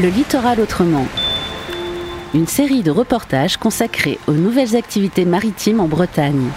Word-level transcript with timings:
Le 0.00 0.10
littoral 0.10 0.60
autrement. 0.60 1.08
Une 2.32 2.46
série 2.46 2.84
de 2.84 2.90
reportages 2.92 3.56
consacrés 3.56 4.20
aux 4.28 4.32
nouvelles 4.32 4.76
activités 4.76 5.24
maritimes 5.24 5.80
en 5.80 5.88
Bretagne. 5.88 6.50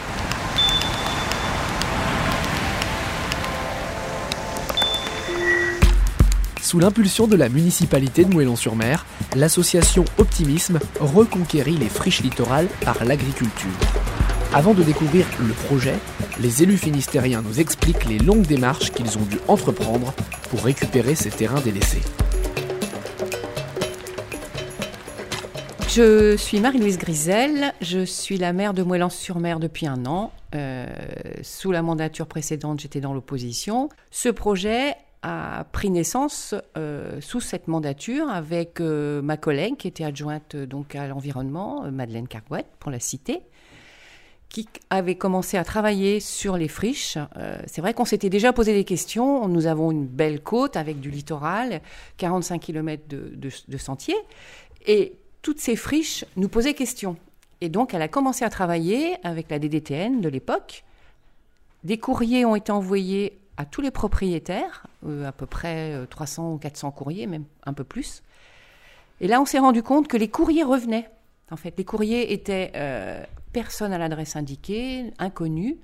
Sous 6.61 6.77
l'impulsion 6.77 7.25
de 7.25 7.35
la 7.35 7.49
municipalité 7.49 8.25
de 8.25 8.31
Moëlan-sur-Mer, 8.31 9.07
l'association 9.35 10.05
Optimisme 10.19 10.77
reconquérit 10.99 11.77
les 11.77 11.89
friches 11.89 12.21
littorales 12.21 12.67
par 12.85 13.03
l'agriculture. 13.03 13.71
Avant 14.53 14.75
de 14.75 14.83
découvrir 14.83 15.25
le 15.39 15.53
projet, 15.65 15.95
les 16.39 16.61
élus 16.61 16.77
finistériens 16.77 17.41
nous 17.41 17.59
expliquent 17.59 18.05
les 18.05 18.19
longues 18.19 18.45
démarches 18.45 18.91
qu'ils 18.91 19.17
ont 19.17 19.25
dû 19.25 19.39
entreprendre 19.47 20.13
pour 20.51 20.63
récupérer 20.63 21.15
ces 21.15 21.31
terrains 21.31 21.61
délaissés. 21.61 22.03
Je 25.93 26.37
suis 26.37 26.61
Marie-Louise 26.61 26.97
Grisel, 26.97 27.73
je 27.81 28.05
suis 28.05 28.37
la 28.37 28.53
maire 28.53 28.73
de 28.73 28.81
Moëlan-sur-Mer 28.81 29.59
depuis 29.59 29.87
un 29.87 30.05
an. 30.05 30.31
Euh, 30.55 30.87
sous 31.41 31.73
la 31.73 31.81
mandature 31.81 32.27
précédente, 32.27 32.79
j'étais 32.79 33.01
dans 33.01 33.13
l'opposition. 33.13 33.89
Ce 34.09 34.29
projet 34.29 34.95
a 35.21 35.65
pris 35.73 35.89
naissance 35.89 36.55
euh, 36.77 37.19
sous 37.19 37.41
cette 37.41 37.67
mandature 37.67 38.29
avec 38.29 38.79
euh, 38.79 39.21
ma 39.21 39.35
collègue 39.35 39.75
qui 39.75 39.89
était 39.89 40.05
adjointe 40.05 40.55
donc 40.55 40.95
à 40.95 41.07
l'environnement, 41.07 41.83
Madeleine 41.91 42.29
Cargouette, 42.29 42.69
pour 42.79 42.89
la 42.89 43.01
cité, 43.01 43.41
qui 44.47 44.69
avait 44.89 45.15
commencé 45.15 45.57
à 45.57 45.65
travailler 45.65 46.21
sur 46.21 46.55
les 46.55 46.69
friches. 46.69 47.17
C'est 47.67 47.81
vrai 47.81 47.93
qu'on 47.93 48.05
s'était 48.05 48.29
déjà 48.29 48.53
posé 48.53 48.73
des 48.73 48.85
questions. 48.85 49.45
Nous 49.49 49.65
avons 49.65 49.91
une 49.91 50.07
belle 50.07 50.41
côte 50.41 50.77
avec 50.77 51.01
du 51.01 51.11
littoral, 51.11 51.81
45 52.15 52.61
km 52.61 53.03
de, 53.09 53.33
de 53.35 53.77
sentiers. 53.77 54.15
Et 54.87 55.17
toutes 55.41 55.59
ces 55.59 55.75
friches 55.75 56.25
nous 56.35 56.49
posaient 56.49 56.73
question. 56.73 57.17
Et 57.61 57.69
donc, 57.69 57.93
elle 57.93 58.01
a 58.01 58.07
commencé 58.07 58.43
à 58.43 58.49
travailler 58.49 59.15
avec 59.23 59.49
la 59.49 59.59
DDTN 59.59 60.21
de 60.21 60.29
l'époque. 60.29 60.83
Des 61.83 61.97
courriers 61.97 62.45
ont 62.45 62.55
été 62.55 62.71
envoyés 62.71 63.39
à 63.57 63.65
tous 63.65 63.81
les 63.81 63.91
propriétaires, 63.91 64.87
euh, 65.05 65.27
à 65.27 65.31
peu 65.31 65.45
près 65.45 65.95
300 66.09 66.43
euh, 66.43 66.53
ou 66.55 66.57
400 66.57 66.91
courriers, 66.91 67.27
même 67.27 67.45
un 67.65 67.73
peu 67.73 67.83
plus. 67.83 68.23
Et 69.19 69.27
là, 69.27 69.39
on 69.39 69.45
s'est 69.45 69.59
rendu 69.59 69.83
compte 69.83 70.07
que 70.07 70.17
les 70.17 70.27
courriers 70.27 70.63
revenaient. 70.63 71.09
En 71.51 71.57
fait, 71.57 71.75
les 71.77 71.85
courriers 71.85 72.33
étaient 72.33 72.71
euh, 72.75 73.23
personne 73.53 73.93
à 73.93 73.97
l'adresse 73.97 74.35
indiquée, 74.35 75.11
inconnue. 75.19 75.77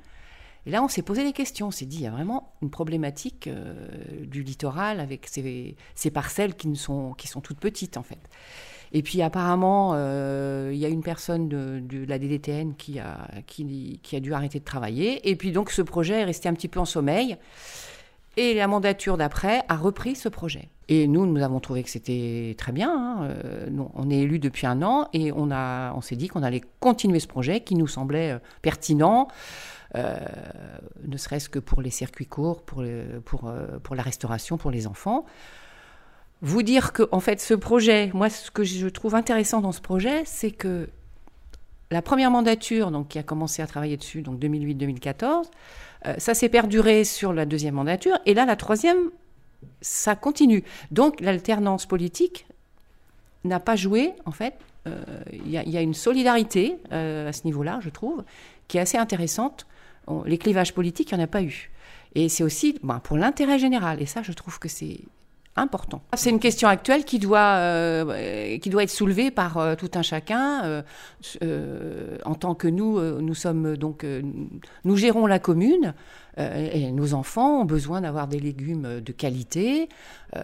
Et 0.65 0.71
là, 0.71 0.83
on 0.83 0.87
s'est 0.87 1.01
posé 1.03 1.23
des 1.23 1.33
questions. 1.33 1.67
On 1.67 1.71
s'est 1.71 1.85
dit, 1.85 1.97
il 1.97 2.03
y 2.03 2.07
a 2.07 2.11
vraiment 2.11 2.53
une 2.61 2.69
problématique 2.69 3.49
du 4.23 4.43
littoral 4.43 4.99
avec 4.99 5.27
ces, 5.27 5.75
ces 5.95 6.11
parcelles 6.11 6.55
qui, 6.55 6.67
ne 6.67 6.75
sont, 6.75 7.13
qui 7.13 7.27
sont 7.27 7.41
toutes 7.41 7.59
petites, 7.59 7.95
en 7.95 8.03
fait. 8.03 8.19
Et 8.93 9.01
puis 9.01 9.21
apparemment, 9.21 9.91
euh, 9.93 10.71
il 10.73 10.79
y 10.79 10.85
a 10.85 10.89
une 10.89 11.03
personne 11.03 11.49
de, 11.49 12.05
la 12.07 12.19
DDTN 12.19 12.75
qui 12.75 12.99
a, 12.99 14.19
dû 14.19 14.33
arrêter 14.33 14.59
de 14.59 14.65
travailler. 14.65 15.29
Et 15.29 15.35
puis 15.35 15.51
donc 15.51 15.71
ce 15.71 15.81
projet 15.81 16.21
est 16.21 16.25
resté 16.25 16.49
un 16.49 16.53
petit 16.53 16.67
peu 16.67 16.79
en 16.79 16.85
sommeil. 16.85 17.37
Et 18.37 18.53
la 18.53 18.67
mandature 18.67 19.17
d'après 19.17 19.63
a 19.67 19.75
repris 19.75 20.15
ce 20.15 20.29
projet. 20.29 20.69
Et 20.89 21.07
nous, 21.07 21.25
nous 21.25 21.43
avons 21.43 21.59
trouvé 21.59 21.83
que 21.83 21.89
c'était 21.89 22.55
très 22.57 22.71
bien. 22.71 22.91
Hein. 22.91 23.29
Euh, 23.29 23.67
on 23.95 24.09
est 24.11 24.19
élus 24.19 24.39
depuis 24.39 24.67
un 24.67 24.83
an 24.83 25.09
et 25.11 25.31
on, 25.31 26.01
s'est 26.01 26.15
dit 26.15 26.27
qu'on 26.27 26.43
allait 26.43 26.61
continuer 26.79 27.19
ce 27.19 27.27
projet 27.27 27.61
qui 27.61 27.75
nous 27.75 27.87
semblait 27.87 28.33
euh, 28.33 28.39
pertinent. 28.61 29.27
ne 29.95 31.17
serait-ce 31.17 31.49
que 31.49 31.59
pour 31.59 31.81
les 31.81 31.89
circuits 31.89 32.27
courts, 32.27 32.61
pour 32.61 32.83
la 32.83 34.03
restauration, 34.03 34.57
pour 34.57 34.69
les 34.69 34.85
enfants 34.85 35.25
vous 36.41 36.63
dire 36.63 36.93
que, 36.93 37.03
en 37.11 37.19
fait, 37.19 37.41
ce 37.41 37.53
projet, 37.53 38.11
moi, 38.13 38.29
ce 38.29 38.51
que 38.51 38.63
je 38.63 38.87
trouve 38.87 39.15
intéressant 39.15 39.61
dans 39.61 39.71
ce 39.71 39.81
projet, 39.81 40.23
c'est 40.25 40.51
que 40.51 40.89
la 41.89 42.01
première 42.01 42.31
mandature, 42.31 42.91
donc, 42.91 43.09
qui 43.09 43.19
a 43.19 43.23
commencé 43.23 43.61
à 43.61 43.67
travailler 43.67 43.97
dessus, 43.97 44.21
donc 44.21 44.39
2008-2014, 44.39 45.45
euh, 46.05 46.13
ça 46.17 46.33
s'est 46.33 46.49
perduré 46.49 47.03
sur 47.03 47.33
la 47.33 47.45
deuxième 47.45 47.75
mandature, 47.75 48.17
et 48.25 48.33
là, 48.33 48.45
la 48.45 48.55
troisième, 48.55 49.09
ça 49.81 50.15
continue. 50.15 50.63
Donc, 50.91 51.21
l'alternance 51.21 51.85
politique 51.85 52.45
n'a 53.43 53.59
pas 53.59 53.75
joué, 53.75 54.13
en 54.25 54.31
fait. 54.31 54.53
Euh, 54.85 54.95
il 55.31 55.49
y, 55.49 55.77
a 55.77 55.81
une 55.81 55.93
solidarité 55.93 56.77
euh, 56.91 57.29
à 57.29 57.33
ce 57.33 57.43
niveau-là, 57.45 57.79
je 57.81 57.89
trouve, 57.89 58.23
qui 58.67 58.77
est 58.77 58.81
assez 58.81 58.97
intéressante. 58.97 59.65
les 60.25 60.37
clivages 60.37 60.73
politiques, 60.73 61.11
il 61.11 61.15
n'y 61.15 61.21
en 61.21 61.23
a 61.25 61.27
pas 61.27 61.41
eu. 61.41 61.71
Et 62.15 62.29
c'est 62.29 62.43
aussi 62.43 62.79
ben, 62.83 62.99
pour 62.99 63.17
l'intérêt 63.17 63.59
général. 63.59 64.01
Et 64.01 64.05
ça, 64.05 64.21
je 64.23 64.31
trouve 64.31 64.59
que 64.59 64.69
c'est 64.69 65.01
C'est 66.15 66.29
une 66.29 66.39
question 66.39 66.67
actuelle 66.67 67.03
qui 67.03 67.17
doit, 67.17 67.55
euh, 67.57 68.57
qui 68.59 68.69
doit 68.69 68.83
être 68.83 68.91
soulevée 68.91 69.31
par 69.31 69.57
euh, 69.57 69.75
tout 69.75 69.89
un 69.95 70.03
chacun. 70.03 70.83
Euh, 71.41 72.17
en 72.25 72.35
tant 72.35 72.53
que 72.53 72.67
nous, 72.67 72.99
nous 73.21 73.33
sommes 73.33 73.75
donc, 73.75 74.05
nous 74.85 74.95
gérons 74.95 75.25
la 75.25 75.39
commune. 75.39 75.93
Et 76.39 76.91
nos 76.91 77.15
enfants 77.15 77.61
ont 77.61 77.65
besoin 77.65 78.01
d'avoir 78.01 78.27
des 78.27 78.39
légumes 78.39 79.01
de 79.01 79.11
qualité. 79.11 79.89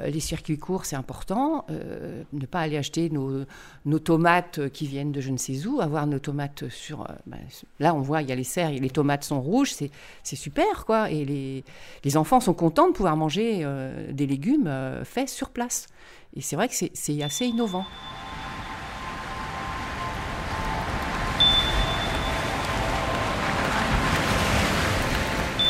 Les 0.07 0.19
circuits 0.19 0.57
courts, 0.57 0.85
c'est 0.85 0.95
important. 0.95 1.67
Ne 1.69 2.45
pas 2.47 2.61
aller 2.61 2.77
acheter 2.77 3.11
nos, 3.11 3.43
nos, 3.85 3.99
tomates 3.99 4.69
qui 4.69 4.87
viennent 4.87 5.11
de 5.11 5.21
je 5.21 5.29
ne 5.29 5.37
sais 5.37 5.67
où, 5.67 5.81
avoir 5.81 6.07
nos 6.07 6.17
tomates 6.17 6.67
sur... 6.69 7.07
Ben, 7.27 7.37
là, 7.79 7.93
on 7.93 8.01
voit, 8.01 8.23
il 8.23 8.29
y 8.29 8.31
a 8.31 8.35
les 8.35 8.43
serres, 8.43 8.71
les 8.71 8.89
tomates 8.89 9.23
sont 9.23 9.39
rouges, 9.39 9.75
c'est 10.23 10.35
super, 10.35 10.85
quoi. 10.87 11.11
Et 11.11 11.25
les, 11.25 11.63
les, 12.03 12.17
enfants 12.17 12.39
sont 12.39 12.55
contents 12.55 12.87
de 12.87 12.93
pouvoir 12.93 13.15
manger 13.15 13.63
des 14.09 14.25
légumes 14.25 14.67
faits 15.03 15.29
sur 15.29 15.49
place. 15.49 15.87
Et 16.35 16.41
c'est 16.41 16.55
vrai 16.55 16.67
que 16.67 16.75
c'est 16.75 17.23
assez 17.23 17.45
innovant. 17.45 17.85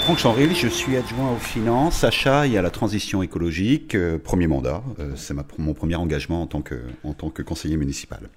Franck 0.03 0.17
Chanril, 0.17 0.53
je 0.53 0.67
suis 0.67 0.97
adjoint 0.97 1.31
aux 1.31 1.38
finances, 1.38 2.03
achat 2.03 2.45
et 2.45 2.57
à 2.57 2.61
la 2.61 2.69
transition 2.69 3.23
écologique, 3.23 3.95
euh, 3.95 4.19
premier 4.19 4.47
mandat. 4.47 4.83
Euh, 4.99 5.13
c'est 5.16 5.33
mon 5.57 5.73
premier 5.73 5.95
engagement 5.95 6.41
en 6.41 6.47
tant 6.47 6.61
que, 6.61 6.75
en 7.05 7.13
tant 7.13 7.29
que 7.29 7.41
conseiller 7.41 7.77
municipal 7.77 8.29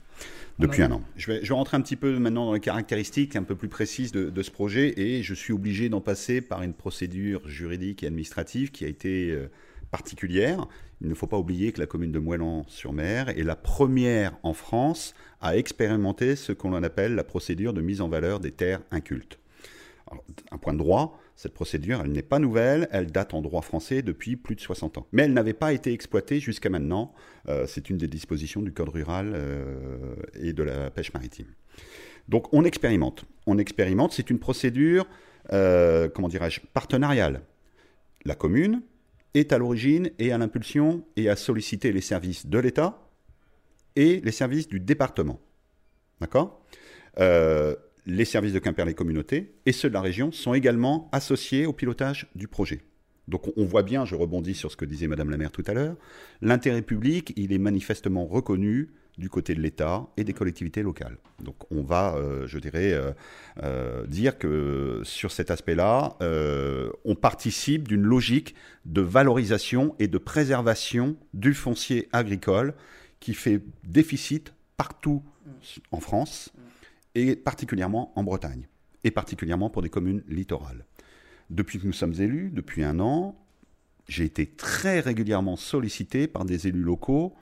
depuis 0.60 0.82
un 0.82 0.92
an. 0.92 1.02
Je 1.16 1.26
vais, 1.26 1.40
je 1.42 1.48
vais 1.48 1.54
rentrer 1.54 1.76
un 1.76 1.80
petit 1.80 1.96
peu 1.96 2.20
maintenant 2.20 2.46
dans 2.46 2.54
les 2.54 2.60
caractéristiques 2.60 3.34
un 3.34 3.42
peu 3.42 3.56
plus 3.56 3.68
précises 3.68 4.12
de, 4.12 4.30
de 4.30 4.42
ce 4.42 4.50
projet 4.52 4.94
et 4.96 5.24
je 5.24 5.34
suis 5.34 5.52
obligé 5.52 5.88
d'en 5.88 6.00
passer 6.00 6.40
par 6.40 6.62
une 6.62 6.72
procédure 6.72 7.48
juridique 7.48 8.04
et 8.04 8.06
administrative 8.06 8.70
qui 8.70 8.84
a 8.84 8.88
été 8.88 9.32
euh, 9.32 9.50
particulière. 9.90 10.66
Il 11.00 11.08
ne 11.08 11.14
faut 11.14 11.26
pas 11.26 11.38
oublier 11.38 11.72
que 11.72 11.80
la 11.80 11.86
commune 11.86 12.12
de 12.12 12.18
Moëlan-sur-Mer 12.18 13.30
est 13.30 13.42
la 13.42 13.56
première 13.56 14.38
en 14.42 14.54
France 14.54 15.14
à 15.40 15.56
expérimenter 15.56 16.36
ce 16.36 16.52
qu'on 16.52 16.72
appelle 16.82 17.14
la 17.14 17.24
procédure 17.24 17.72
de 17.72 17.80
mise 17.80 18.00
en 18.00 18.08
valeur 18.08 18.40
des 18.40 18.52
terres 18.52 18.82
incultes. 18.90 19.38
Un 20.52 20.58
point 20.58 20.72
de 20.72 20.78
droit, 20.78 21.18
cette 21.34 21.52
procédure, 21.52 22.00
elle 22.04 22.12
n'est 22.12 22.22
pas 22.22 22.38
nouvelle, 22.38 22.88
elle 22.92 23.10
date 23.10 23.34
en 23.34 23.42
droit 23.42 23.60
français 23.60 24.02
depuis 24.02 24.36
plus 24.36 24.54
de 24.54 24.60
60 24.60 24.98
ans. 24.98 25.06
Mais 25.12 25.22
elle 25.22 25.32
n'avait 25.32 25.52
pas 25.52 25.72
été 25.72 25.92
exploitée 25.92 26.38
jusqu'à 26.38 26.70
maintenant. 26.70 27.12
Euh, 27.48 27.66
c'est 27.66 27.90
une 27.90 27.98
des 27.98 28.06
dispositions 28.06 28.62
du 28.62 28.72
Code 28.72 28.88
rural 28.88 29.32
euh, 29.34 30.14
et 30.34 30.52
de 30.52 30.62
la 30.62 30.90
pêche 30.90 31.12
maritime. 31.12 31.48
Donc 32.28 32.52
on 32.54 32.64
expérimente. 32.64 33.24
On 33.46 33.58
expérimente, 33.58 34.12
c'est 34.12 34.30
une 34.30 34.38
procédure, 34.38 35.06
euh, 35.52 36.08
comment 36.08 36.28
dirais-je, 36.28 36.60
partenariale. 36.72 37.42
La 38.24 38.34
commune 38.34 38.82
est 39.38 39.52
à 39.52 39.58
l'origine 39.58 40.10
et 40.18 40.32
à 40.32 40.38
l'impulsion 40.38 41.04
et 41.16 41.28
à 41.28 41.36
solliciter 41.36 41.92
les 41.92 42.00
services 42.00 42.46
de 42.46 42.58
l'État 42.58 43.08
et 43.94 44.20
les 44.20 44.32
services 44.32 44.68
du 44.68 44.80
département. 44.80 45.40
D'accord? 46.20 46.64
Les 47.18 48.24
services 48.24 48.52
de 48.52 48.58
Quimper, 48.58 48.84
les 48.84 48.94
communautés 48.94 49.54
et 49.66 49.72
ceux 49.72 49.88
de 49.88 49.94
la 49.94 50.00
région 50.00 50.30
sont 50.30 50.54
également 50.54 51.08
associés 51.12 51.66
au 51.66 51.72
pilotage 51.72 52.28
du 52.34 52.46
projet. 52.46 52.82
Donc 53.26 53.50
on 53.56 53.64
voit 53.64 53.82
bien, 53.82 54.04
je 54.04 54.14
rebondis 54.14 54.54
sur 54.54 54.70
ce 54.70 54.76
que 54.76 54.84
disait 54.84 55.08
Madame 55.08 55.30
la 55.30 55.36
maire 55.36 55.50
tout 55.50 55.64
à 55.66 55.74
l'heure, 55.74 55.96
l'intérêt 56.40 56.82
public, 56.82 57.32
il 57.36 57.52
est 57.52 57.58
manifestement 57.58 58.24
reconnu 58.24 58.90
du 59.18 59.30
côté 59.30 59.54
de 59.54 59.60
l'État 59.60 60.06
et 60.16 60.24
des 60.24 60.32
collectivités 60.32 60.82
locales. 60.82 61.16
Donc 61.42 61.56
on 61.70 61.82
va, 61.82 62.16
euh, 62.16 62.46
je 62.46 62.58
dirais, 62.58 62.92
euh, 62.92 63.12
euh, 63.62 64.06
dire 64.06 64.38
que 64.38 65.00
sur 65.04 65.32
cet 65.32 65.50
aspect-là, 65.50 66.16
on 67.04 67.14
participe 67.14 67.88
d'une 67.88 68.02
logique 68.02 68.54
de 68.84 69.00
valorisation 69.00 69.94
et 69.98 70.08
de 70.08 70.18
préservation 70.18 71.16
du 71.34 71.54
foncier 71.54 72.08
agricole 72.12 72.74
qui 73.20 73.34
fait 73.34 73.62
déficit 73.84 74.52
partout 74.76 75.22
en 75.90 76.00
France 76.00 76.52
et 77.14 77.34
particulièrement 77.34 78.12
en 78.16 78.22
Bretagne, 78.22 78.68
et 79.04 79.10
particulièrement 79.10 79.70
pour 79.70 79.82
des 79.82 79.88
communes 79.88 80.22
littorales. 80.28 80.84
Depuis 81.48 81.78
que 81.78 81.86
nous 81.86 81.92
sommes 81.92 82.14
élus, 82.20 82.50
depuis 82.50 82.84
un 82.84 83.00
an, 83.00 83.36
j'ai 84.08 84.24
été 84.24 84.46
très 84.46 85.00
régulièrement 85.00 85.56
sollicité 85.56 86.26
par 86.28 86.44
des 86.44 86.66
élus 86.68 86.82
locaux 86.82 87.34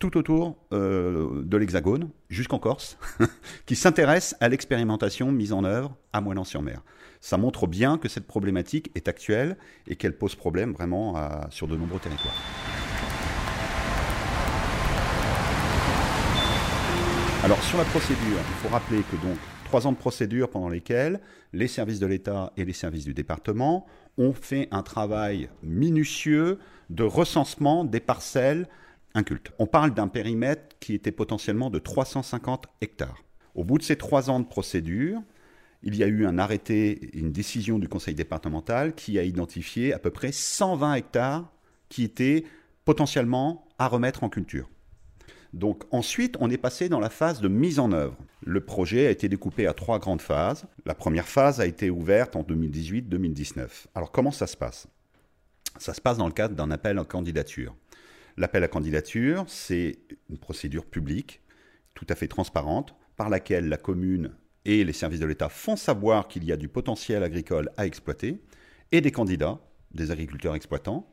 tout 0.00 0.16
autour 0.16 0.56
euh, 0.72 1.42
de 1.44 1.56
l'Hexagone, 1.58 2.08
jusqu'en 2.30 2.58
Corse, 2.58 2.98
qui 3.66 3.76
s'intéressent 3.76 4.34
à 4.40 4.48
l'expérimentation 4.48 5.30
mise 5.30 5.52
en 5.52 5.62
œuvre 5.62 5.94
à 6.12 6.22
Moëlan-sur-Mer. 6.22 6.82
Ça 7.20 7.36
montre 7.36 7.66
bien 7.66 7.98
que 7.98 8.08
cette 8.08 8.26
problématique 8.26 8.90
est 8.94 9.08
actuelle 9.08 9.58
et 9.86 9.96
qu'elle 9.96 10.16
pose 10.16 10.34
problème 10.34 10.72
vraiment 10.72 11.16
sur 11.50 11.68
de 11.68 11.76
nombreux 11.76 12.00
territoires. 12.00 12.34
Alors 17.44 17.62
sur 17.62 17.76
la 17.76 17.84
procédure, 17.84 18.38
il 18.38 18.54
faut 18.62 18.68
rappeler 18.68 19.02
que 19.02 19.16
donc 19.16 19.36
trois 19.64 19.86
ans 19.86 19.92
de 19.92 19.98
procédure 19.98 20.48
pendant 20.48 20.70
lesquels 20.70 21.20
les 21.52 21.68
services 21.68 21.98
de 21.98 22.06
l'État 22.06 22.52
et 22.56 22.64
les 22.64 22.72
services 22.72 23.04
du 23.04 23.12
département 23.12 23.86
ont 24.16 24.32
fait 24.32 24.66
un 24.70 24.82
travail 24.82 25.50
minutieux 25.62 26.58
de 26.88 27.04
recensement 27.04 27.84
des 27.84 28.00
parcelles 28.00 28.66
On 29.58 29.66
parle 29.66 29.92
d'un 29.92 30.08
périmètre 30.08 30.76
qui 30.78 30.94
était 30.94 31.12
potentiellement 31.12 31.70
de 31.70 31.78
350 31.78 32.66
hectares. 32.80 33.24
Au 33.54 33.64
bout 33.64 33.78
de 33.78 33.82
ces 33.82 33.96
trois 33.96 34.30
ans 34.30 34.40
de 34.40 34.46
procédure, 34.46 35.20
il 35.82 35.96
y 35.96 36.04
a 36.04 36.06
eu 36.06 36.26
un 36.26 36.38
arrêté, 36.38 37.10
une 37.14 37.32
décision 37.32 37.78
du 37.78 37.88
conseil 37.88 38.14
départemental 38.14 38.94
qui 38.94 39.18
a 39.18 39.22
identifié 39.22 39.92
à 39.92 39.98
peu 39.98 40.10
près 40.10 40.30
120 40.30 40.94
hectares 40.94 41.50
qui 41.88 42.04
étaient 42.04 42.44
potentiellement 42.84 43.66
à 43.78 43.88
remettre 43.88 44.22
en 44.22 44.28
culture. 44.28 44.68
Donc 45.52 45.82
ensuite, 45.90 46.36
on 46.38 46.48
est 46.48 46.58
passé 46.58 46.88
dans 46.88 47.00
la 47.00 47.10
phase 47.10 47.40
de 47.40 47.48
mise 47.48 47.80
en 47.80 47.90
œuvre. 47.92 48.16
Le 48.44 48.60
projet 48.60 49.06
a 49.06 49.10
été 49.10 49.28
découpé 49.28 49.66
à 49.66 49.72
trois 49.72 49.98
grandes 49.98 50.20
phases. 50.20 50.66
La 50.86 50.94
première 50.94 51.26
phase 51.26 51.60
a 51.60 51.66
été 51.66 51.90
ouverte 51.90 52.36
en 52.36 52.42
2018-2019. 52.42 53.86
Alors 53.94 54.12
comment 54.12 54.30
ça 54.30 54.46
se 54.46 54.56
passe? 54.56 54.86
Ça 55.78 55.94
se 55.94 56.00
passe 56.00 56.18
dans 56.18 56.26
le 56.26 56.32
cadre 56.32 56.54
d'un 56.54 56.70
appel 56.70 56.98
à 56.98 57.04
candidature. 57.04 57.74
L'appel 58.36 58.64
à 58.64 58.68
candidature, 58.68 59.44
c'est 59.48 59.98
une 60.28 60.38
procédure 60.38 60.86
publique, 60.86 61.40
tout 61.94 62.06
à 62.08 62.14
fait 62.14 62.28
transparente, 62.28 62.94
par 63.16 63.28
laquelle 63.28 63.68
la 63.68 63.76
commune 63.76 64.32
et 64.64 64.84
les 64.84 64.92
services 64.92 65.20
de 65.20 65.26
l'État 65.26 65.48
font 65.48 65.76
savoir 65.76 66.28
qu'il 66.28 66.44
y 66.44 66.52
a 66.52 66.56
du 66.56 66.68
potentiel 66.68 67.22
agricole 67.22 67.70
à 67.76 67.86
exploiter, 67.86 68.40
et 68.92 69.00
des 69.00 69.10
candidats, 69.10 69.60
des 69.92 70.10
agriculteurs 70.10 70.54
exploitants, 70.54 71.12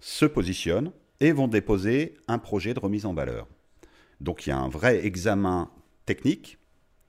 se 0.00 0.24
positionnent 0.24 0.92
et 1.20 1.32
vont 1.32 1.48
déposer 1.48 2.14
un 2.28 2.38
projet 2.38 2.74
de 2.74 2.80
remise 2.80 3.06
en 3.06 3.14
valeur. 3.14 3.48
Donc 4.20 4.46
il 4.46 4.50
y 4.50 4.52
a 4.52 4.58
un 4.58 4.68
vrai 4.68 5.04
examen 5.04 5.70
technique 6.06 6.58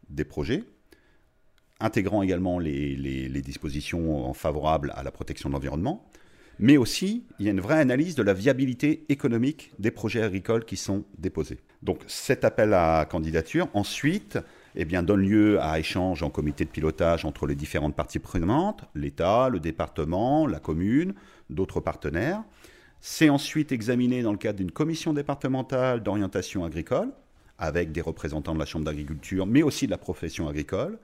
des 0.10 0.26
projets, 0.26 0.64
intégrant 1.80 2.22
également 2.22 2.60
les, 2.60 3.42
dispositions 3.42 4.34
favorables 4.34 4.92
à 4.96 5.04
la 5.04 5.12
protection 5.12 5.50
de 5.50 5.54
l'environnement, 5.54 6.10
mais 6.60 6.78
aussi 6.78 7.24
il 7.40 7.46
y 7.46 7.50
a 7.50 7.52
une 7.52 7.62
vraie 7.62 7.80
analyse 7.80 8.16
de 8.16 8.24
la 8.24 8.34
viabilité 8.34 9.06
économique 9.10 9.72
des 9.80 9.92
projets 9.92 10.22
agricoles 10.22 10.66
qui 10.66 10.78
sont 10.78 11.06
déposés. 11.18 11.60
Donc 11.82 12.02
cet 12.08 12.44
appel 12.44 12.74
à 12.74 13.06
candidature, 13.10 13.70
ensuite, 13.74 14.38
eh 14.76 14.86
bien, 14.86 15.02
donne 15.02 15.22
lieu 15.22 15.60
à 15.62 15.80
échanges 15.80 16.22
en 16.22 16.30
comité 16.30 16.66
de 16.66 16.70
pilotage 16.70 17.26
entre 17.26 17.48
les 17.48 17.56
différentes 17.56 17.96
parties 17.96 18.20
prenantes, 18.20 18.84
l'État, 18.94 19.50
le 19.50 19.60
département, 19.60 20.46
la 20.46 20.60
commune, 20.60 21.14
d'autres 21.50 21.80
partenaires. 21.80 22.44
C'est 23.02 23.30
ensuite 23.30 23.72
examiné 23.72 24.22
dans 24.22 24.34
le 24.34 24.38
cadre 24.38 24.58
d'une 24.58 24.72
commission 24.72 25.14
départementale 25.14 26.04
d'orientation 26.04 26.66
agricole, 26.66 27.12
avec 27.58 27.92
des 27.92 28.02
représentants 28.02 28.54
de 28.54 28.60
la 28.60 28.66
Chambre 28.66 28.86
d'agriculture, 28.86 29.46
mais 29.46 29.64
aussi 29.64 29.86
de 29.86 29.92
la 29.92 29.98
profession 29.98 30.48
agricole. 30.48 31.00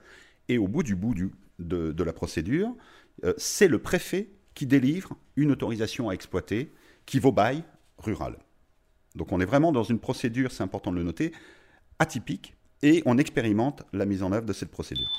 Et 0.50 0.58
au 0.58 0.68
bout 0.68 0.84
du 0.84 0.96
bout 0.96 1.16
de, 1.60 2.04
la 2.04 2.14
procédure, 2.14 2.76
euh, 3.24 3.34
c'est 3.38 3.68
le 3.68 3.80
préfet 3.80 4.30
qui 4.56 4.66
délivre 4.66 5.16
une 5.36 5.52
autorisation 5.52 6.10
à 6.10 6.14
exploiter 6.14 6.74
qui 7.06 7.20
vaut 7.20 7.32
bail 7.32 7.64
rural. 8.00 8.38
Donc 9.16 9.32
on 9.32 9.40
est 9.40 9.46
vraiment 9.46 9.72
dans 9.72 9.84
une 9.84 10.00
procédure, 10.00 10.52
c'est 10.52 10.64
important 10.64 10.92
de 10.92 10.98
le 10.98 11.04
noter, 11.04 11.32
atypique, 12.00 12.56
et 12.82 13.04
on 13.06 13.18
expérimente 13.18 13.84
la 13.94 14.06
mise 14.06 14.24
en 14.24 14.32
œuvre 14.32 14.46
de 14.46 14.54
cette 14.54 14.72
procédure. 14.72 15.10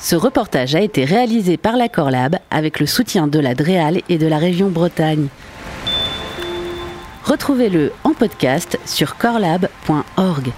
Ce 0.00 0.14
reportage 0.14 0.74
a 0.74 0.80
été 0.80 1.04
réalisé 1.04 1.56
par 1.56 1.76
la 1.76 1.88
Corlab 1.88 2.36
avec 2.50 2.78
le 2.78 2.86
soutien 2.86 3.26
de 3.26 3.40
la 3.40 3.54
DREAL 3.54 4.02
et 4.08 4.16
de 4.16 4.26
la 4.26 4.38
région 4.38 4.70
Bretagne. 4.70 5.26
Retrouvez-le 7.24 7.92
en 8.04 8.14
podcast 8.14 8.78
sur 8.86 9.16
corlab.org. 9.16 10.52